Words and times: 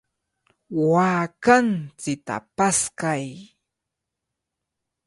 ¡Waakanchikta 0.91 2.35
paskay! 2.57 3.25